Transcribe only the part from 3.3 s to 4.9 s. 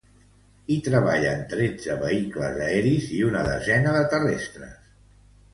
una desena de terrestres.